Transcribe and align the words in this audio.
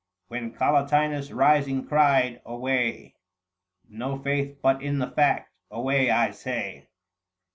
When 0.29 0.51
Collatinus 0.51 1.31
rising 1.31 1.85
cried," 1.85 2.41
Away! 2.45 3.13
No 3.87 4.17
faith 4.17 4.57
but 4.59 4.81
in 4.81 4.97
the 4.97 5.11
fact; 5.11 5.51
away, 5.69 6.09
I 6.09 6.31
say 6.31 6.87